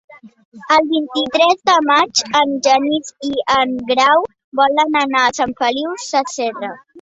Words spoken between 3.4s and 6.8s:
en Grau volen anar a Sant Feliu Sasserra.